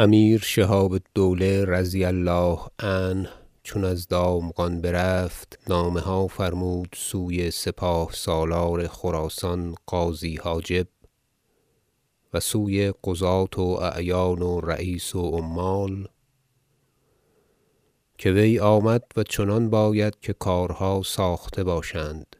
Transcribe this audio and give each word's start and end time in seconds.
امیر 0.00 0.40
شهاب 0.40 0.92
الدوله 0.92 1.64
رضی 1.64 2.04
الله 2.04 2.58
عنه 2.78 3.28
چون 3.62 3.84
از 3.84 4.08
دامغان 4.08 4.80
برفت 4.80 5.58
نامه 5.68 6.00
ها 6.00 6.26
فرمود 6.26 6.88
سوی 6.96 7.50
سپاه 7.50 8.12
سالار 8.12 8.88
خراسان 8.88 9.74
غازی 9.88 10.36
حاجب 10.36 10.86
و 12.34 12.40
سوی 12.40 12.92
قضاة 13.04 13.56
و 13.56 13.62
اعیان 13.62 14.42
و 14.42 14.60
رییس 14.60 15.14
و 15.14 15.30
عمال 15.30 16.08
که 18.18 18.30
وی 18.30 18.58
آمد 18.58 19.04
و 19.16 19.22
چنان 19.22 19.70
باید 19.70 20.20
که 20.20 20.32
کارها 20.32 21.02
ساخته 21.04 21.64
باشند. 21.64 22.37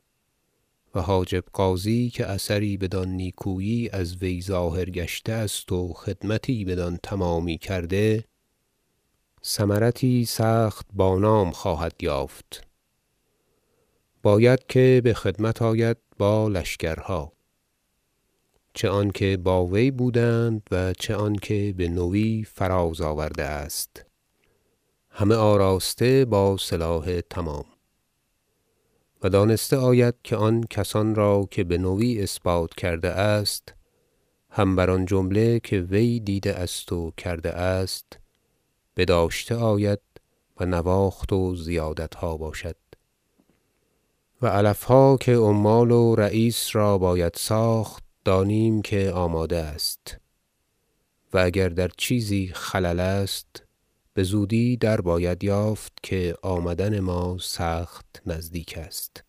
و 0.94 1.00
حاجب 1.00 1.44
غازی 1.54 2.10
که 2.10 2.26
اثری 2.26 2.76
بدان 2.76 3.08
نیکویی 3.08 3.88
از 3.92 4.16
وی 4.16 4.42
ظاهر 4.42 4.90
گشته 4.90 5.32
است 5.32 5.72
و 5.72 5.92
خدمتی 5.92 6.64
بدان 6.64 6.98
تمامی 7.02 7.58
کرده 7.58 8.24
ثمرتی 9.44 10.24
سخت 10.24 10.86
با 10.92 11.18
نام 11.18 11.50
خواهد 11.50 11.94
یافت. 12.00 12.66
باید 14.22 14.66
که 14.68 15.02
بخدمت 15.04 15.62
آید 15.62 15.96
با 16.18 16.48
لشکرها. 16.48 17.32
چه 18.74 18.88
آنکه 18.88 19.36
با 19.36 19.66
وی 19.66 19.90
بودند 19.90 20.62
و 20.70 20.92
چه 20.92 21.16
آنکه 21.16 21.74
بنوی 21.78 22.44
فراز 22.44 23.00
آورده 23.00 23.44
است. 23.44 24.04
همه 25.10 25.34
آراسته 25.34 26.24
با 26.24 26.56
سلاح 26.56 27.20
تمام. 27.20 27.64
و 29.22 29.28
دانسته 29.28 29.76
آید 29.76 30.14
که 30.24 30.36
آن 30.36 30.64
کسان 30.70 31.14
را 31.14 31.48
که 31.50 31.64
بنوی 31.64 32.22
اثبات 32.22 32.74
کرده 32.74 33.08
است 33.08 33.74
هم 34.50 34.76
بر 34.76 34.90
آن 34.90 35.06
جمله 35.06 35.60
که 35.60 35.80
وی 35.80 36.20
دیده 36.20 36.54
است 36.54 36.92
و 36.92 37.12
کرده 37.16 37.50
است 37.50 38.18
بداشته 38.96 39.54
آید 39.54 40.00
و 40.60 40.66
نواخت 40.66 41.32
و 41.32 41.56
زیادتها 41.56 42.36
باشد. 42.36 42.76
و 44.42 44.46
علفها 44.46 45.16
که 45.16 45.36
عمال 45.36 45.90
و 45.90 46.14
رییس 46.14 46.68
را 46.72 46.98
باید 46.98 47.34
ساخت 47.36 48.04
دانیم 48.24 48.82
که 48.82 49.10
آماده 49.10 49.56
است. 49.56 50.16
و 51.32 51.38
اگر 51.38 51.68
در 51.68 51.88
چیزی 51.96 52.50
خلل 52.54 53.00
است 53.00 53.67
بزودی 54.18 54.76
در 54.76 55.00
باید 55.00 55.44
یافت 55.44 55.92
که 56.02 56.34
آمدن 56.42 57.00
ما 57.00 57.36
سخت 57.40 58.22
نزدیک 58.26 58.78
است. 58.78 59.24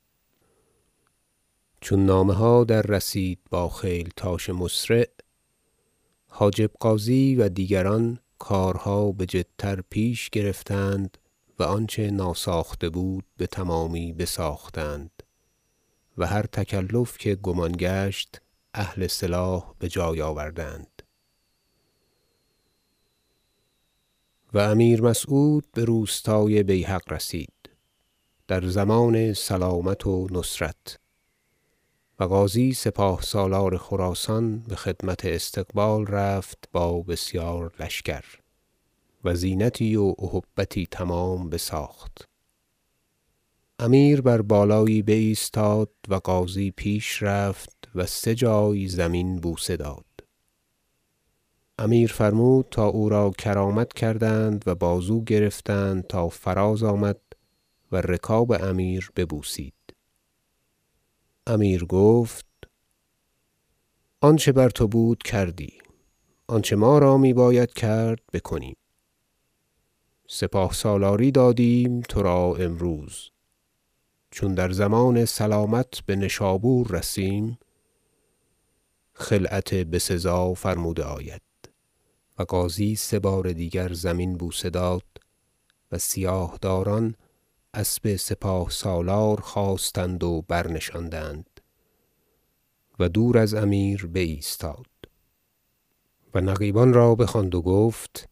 چون 1.81 2.05
نامه 2.05 2.33
ها 2.33 2.63
دررسید 2.63 3.39
با 3.49 3.69
خیلتاش 3.69 4.49
مسرع 4.49 5.07
حاجب 6.27 6.71
غازی 6.79 7.35
و 7.35 7.49
دیگران 7.49 8.19
کارها 8.39 9.11
بجدتر 9.11 9.81
پیش 9.89 10.29
گرفتند 10.29 11.17
و 11.59 11.63
آنچه 11.63 12.11
ناساخته 12.11 12.89
بود 12.89 13.25
بتمامی 13.39 14.13
بساختند 14.13 15.23
و 16.17 16.27
هر 16.27 16.43
تکلف 16.43 17.17
که 17.17 17.35
گمان 17.35 17.75
گشت 17.79 18.41
اهل 18.73 19.07
سلاح 19.07 19.73
بجای 19.81 20.21
آوردند. 20.21 20.98
و 24.53 24.59
امیر 24.59 25.01
مسعود 25.01 25.65
بروستای 25.73 26.63
بیهق 26.63 27.13
رسید 27.13 27.69
در 28.47 28.67
ضمان 28.67 29.33
سلامت 29.33 30.07
و 30.07 30.27
نصرت. 30.31 30.99
و 32.19 32.27
غازی 32.27 32.73
سپاه 32.73 33.21
سالار 33.21 33.77
خراسان 33.77 34.59
بخدمت 34.59 35.25
استقبال 35.25 36.07
رفت 36.07 36.69
با 36.71 37.01
بسیار 37.01 37.73
لشکر 37.79 38.23
و 39.23 39.35
زینتی 39.35 39.95
و 39.95 40.15
اهبتی 40.19 40.87
تمام 40.91 41.49
بساخت. 41.49 42.29
امیر 43.79 44.21
بر 44.21 44.41
بالایی 44.41 45.01
بایستاد 45.01 45.91
و 46.07 46.19
غازی 46.19 46.71
پیش 46.71 47.23
رفت 47.23 47.89
و 47.95 48.05
سه 48.05 48.35
جای 48.35 48.87
زمین 48.87 49.35
بوسه 49.35 49.77
داد. 49.77 50.08
امیر 51.81 52.11
فرمود 52.13 52.67
تا 52.71 52.87
او 52.87 53.09
را 53.09 53.31
کرامت 53.37 53.93
کردند 53.93 54.63
و 54.67 54.75
بازو 54.75 55.23
گرفتند 55.23 56.07
تا 56.07 56.29
فراز 56.29 56.83
آمد 56.83 57.19
و 57.91 58.01
رکاب 58.01 58.51
امیر 58.51 59.11
ببوسید. 59.15 59.73
امیر 61.47 61.85
گفت 61.85 62.45
آنچه 64.21 64.51
بر 64.51 64.69
تو 64.69 64.87
بود 64.87 65.23
کردی 65.23 65.73
آنچه 66.47 66.75
ما 66.75 66.99
را 66.99 67.17
میباید 67.17 67.73
کرد 67.73 68.21
بکنیم. 68.33 68.77
سپاه 70.27 70.73
سالاری 70.73 71.31
دادیم 71.31 72.01
ترا 72.01 72.55
امروز. 72.55 73.29
چون 74.31 74.53
در 74.53 74.71
ضمان 74.71 75.25
سلامت 75.25 76.05
بنشابور 76.05 76.87
رسیم 76.87 77.59
خلعت 79.13 79.73
بسزا 79.73 80.53
فرموده 80.53 81.03
آید. 81.03 81.48
و 82.39 82.45
غازی 82.45 82.95
سه 82.95 83.19
بار 83.19 83.51
دیگر 83.51 83.93
زمین 83.93 84.37
بوسه 84.37 84.69
داد 84.69 85.03
و 85.91 85.97
سیاه 85.97 86.57
داران 86.61 87.15
اسب 87.73 88.15
سپاه 88.15 88.69
سالار 88.69 89.41
خواستند 89.41 90.23
و 90.23 90.41
برنشاندند 90.47 91.61
و 92.99 93.09
دور 93.09 93.37
از 93.37 93.53
امیر 93.53 94.05
بایستاد 94.05 94.85
و 96.33 96.41
نقیبان 96.41 96.93
را 96.93 97.15
بخواند 97.15 97.55
و 97.55 97.61
گفت 97.61 98.29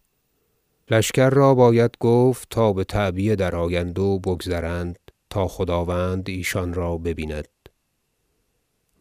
لشکر 0.91 1.29
را 1.29 1.55
باید 1.55 1.91
گفت 1.99 2.47
تا 2.49 2.73
بتعبیه 2.73 3.35
درآیند 3.35 3.99
و 3.99 4.19
بگذرند 4.19 4.99
تا 5.29 5.47
خداوند 5.47 6.29
ایشان 6.29 6.73
را 6.73 6.97
ببیند 6.97 7.47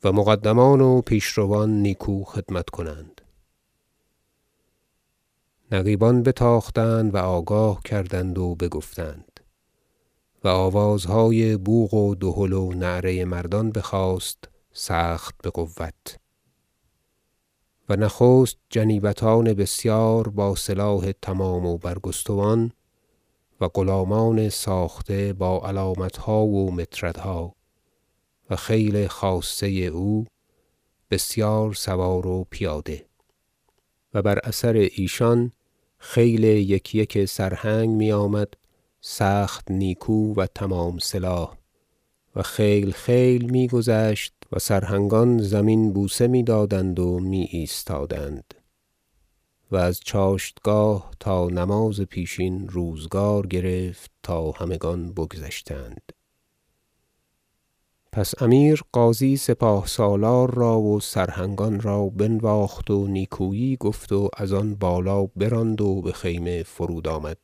و 0.05 0.13
مقدمان 0.13 0.81
و 0.81 1.01
پیشروان 1.01 1.71
نیکو 1.71 2.25
خدمت 2.25 2.71
کنند. 2.71 3.16
نقیبان 5.73 6.23
بتاختند 6.23 7.15
و 7.15 7.19
آگاه 7.19 7.83
کردند 7.83 8.39
و 8.39 8.55
بگفتند. 8.55 9.41
و 10.45 10.49
آوازهای 10.49 11.57
بوق 11.57 11.95
و 11.95 12.15
دهل 12.15 12.53
و 12.53 12.73
نعره 12.73 13.25
مردان 13.25 13.71
بخاست 13.71 14.49
سخت 14.73 15.35
بقوت. 15.45 16.19
و 17.89 17.97
نخست 17.97 18.57
جنیبتان 18.71 19.55
بسیار 19.55 20.29
با 20.29 20.55
سلاح 20.55 21.13
تمام 21.23 21.67
و 21.67 21.79
برگستوان 21.79 22.73
و 23.61 23.69
غلامان 23.69 24.49
ساخته 24.49 25.33
با 25.33 25.69
علامتها 25.69 26.45
و 26.45 26.73
مطردها 26.73 27.55
و 28.51 28.57
خیل 28.57 29.07
خاصه 29.07 29.67
او 29.67 30.25
بسیار 31.11 31.75
سوار 31.75 32.27
و 32.27 32.47
پیاده. 32.51 33.07
و 34.15 34.23
بر 34.23 34.39
اثر 34.39 34.89
ایشان 34.93 35.53
خیل 35.99 36.45
یک 36.45 36.95
یک 36.95 37.25
سرهنگ 37.25 37.89
میآمد 37.89 38.49
سخت 39.01 39.71
نیکو 39.71 40.35
و 40.35 40.47
تمام 40.47 40.99
سلاح 40.99 41.57
و 42.37 42.43
خیل 42.43 42.91
خیل 42.91 43.51
میگذشت 43.51 44.35
و 44.53 44.59
سرهنگان 44.59 45.39
زمین 45.39 45.93
بوسه 45.93 46.27
می‌دادند 46.27 46.99
و 46.99 47.19
می 47.19 47.49
ایستادند 47.51 48.55
و 49.71 49.77
از 49.77 50.01
چاشتگاه 50.01 51.11
تا 51.21 51.49
نماز 51.49 52.01
پیشین 52.01 52.69
روزگار 52.69 53.47
گرفت 53.47 54.11
تا 54.23 54.51
همگان 54.51 55.13
بگذشتند. 55.13 56.13
پس 58.17 58.43
امیر 58.43 58.83
غازی 58.93 59.37
سپاه 59.37 59.87
سالار 59.87 60.55
را 60.55 60.81
و 60.81 61.01
سرهنگان 61.01 61.81
را 61.81 62.07
بنواخت 62.07 62.91
و 62.91 63.07
نیکویی 63.07 63.77
گفت 63.81 64.13
و 64.13 64.31
از 64.37 64.53
آن 64.53 64.75
بالا 64.75 65.27
براند 65.27 65.81
و 65.81 66.03
بخیمه 66.03 66.63
فرود 66.63 67.09
آمد 67.09 67.39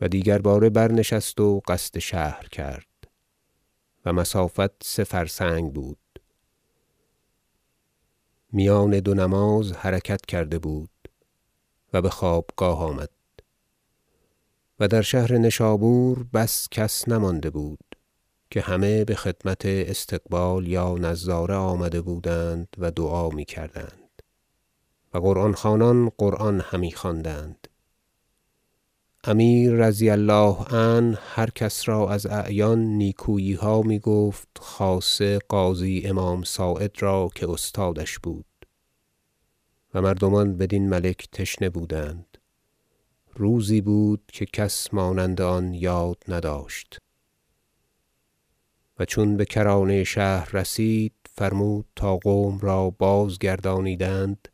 و 0.00 0.08
دیگر 0.08 0.38
باره 0.38 0.70
برنشست 0.70 1.40
و 1.40 1.60
قصد 1.68 1.98
شهر 1.98 2.48
کرد 2.48 2.86
و 4.04 4.12
مسافت 4.12 4.84
سه 4.84 5.04
فرسنگ 5.04 5.72
بود. 5.72 5.98
میان 8.52 9.00
دو 9.00 9.14
نماز 9.14 9.72
حرکت 9.72 10.26
کرده 10.26 10.58
بود 10.58 10.90
و 11.92 12.02
بخوابگاه 12.02 12.82
آمد 12.82 13.10
و 14.80 14.88
در 14.88 15.02
شهر 15.02 15.32
نشابور 15.32 16.26
بس 16.34 16.68
کس 16.70 17.08
نمانده 17.08 17.50
بود. 17.50 17.85
که 18.50 18.60
همه 18.60 19.04
بخدمت 19.04 19.66
استقبال 19.66 20.68
یا 20.68 20.94
نظاره 20.94 21.54
آمده 21.54 22.00
بودند 22.00 22.68
و 22.78 22.90
دعا 22.90 23.28
می‌کردند. 23.28 24.22
و 25.14 25.18
قرآن 25.18 25.52
خوانان 25.54 26.10
قرآن 26.18 26.60
همی 26.60 26.92
خواندند. 26.92 27.68
امیر 29.24 29.72
رضی 29.72 30.10
الله 30.10 30.56
عنه 30.70 31.18
هر 31.20 31.50
کس 31.50 31.88
را 31.88 32.10
از 32.10 32.26
اعیان 32.26 32.78
نیکوییها 32.78 33.82
می‌گفت 33.82 34.48
خاصه 34.58 35.38
قاضی 35.48 36.02
امام 36.04 36.42
صاعد 36.44 37.02
را 37.02 37.30
که 37.34 37.50
استادش 37.50 38.18
بود. 38.18 38.44
و 39.94 40.02
مردمان 40.02 40.56
بدین 40.56 40.88
ملک 40.88 41.28
تشنه 41.32 41.70
بودند. 41.70 42.38
روزی 43.34 43.80
بود 43.80 44.22
که 44.32 44.46
کس 44.46 44.94
مانند 44.94 45.40
آن 45.40 45.74
یاد 45.74 46.18
نداشت. 46.28 46.98
و 48.98 49.04
چون 49.04 49.36
بکرانه 49.36 50.04
شهر 50.04 50.50
رسید 50.52 51.12
فرمود 51.34 51.86
تا 51.96 52.16
قوم 52.16 52.58
را 52.58 52.90
بازگردانیدند 52.90 54.48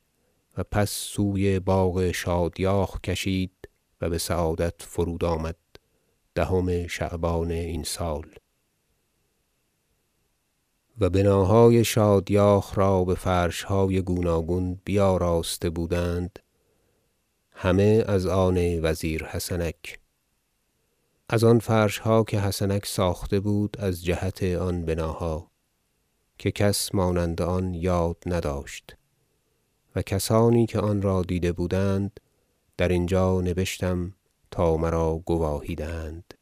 و 0.59 0.62
پس 0.62 0.91
سوی 0.91 1.61
باغ 1.61 2.11
شادیاخ 2.11 3.00
کشید 3.00 3.69
و 4.00 4.11
بسعادت 4.11 4.75
فرود 4.79 5.25
آمد. 5.25 5.56
دهم 6.35 6.87
شعبان 6.87 7.50
این 7.50 7.83
سال. 7.83 8.27
و 11.00 11.11
بناهای 11.11 11.85
شادیاخ 11.85 12.79
را 12.79 13.05
بفرشهای 13.05 14.03
گوناگون 14.03 14.81
بیاراسته 14.85 15.71
بودند. 15.71 16.39
همه 17.53 18.05
از 18.06 18.27
آن 18.27 18.81
وزیر 18.83 19.25
حسنک. 19.25 20.02
از 21.32 21.44
آن 21.44 21.58
فرشها 21.58 22.25
که 22.25 22.40
حسنک 22.40 22.87
ساخته 22.87 23.40
بود 23.40 23.76
از 23.81 24.05
جهت 24.05 24.43
آن 24.43 24.84
بناها 24.84 25.50
که 26.38 26.50
کس 26.50 26.94
مانند 26.94 27.43
آن 27.43 27.75
یاد 27.75 28.17
نداشت 28.26 28.96
و 29.96 30.02
کسانی 30.02 30.67
که 30.67 30.81
آن 30.81 31.02
را 31.02 31.23
دیده 31.23 31.52
بودند 31.52 32.20
در 32.76 32.88
اینجا 32.88 33.40
نبشتم 33.40 34.14
تا 34.50 34.76
مرا 34.76 35.23
گواهی 35.25 35.75
دهند 35.75 36.34